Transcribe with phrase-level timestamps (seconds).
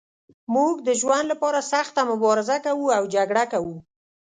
[0.53, 3.77] موږ د ژوند لپاره سخته مبارزه کوو او جګړه کوو.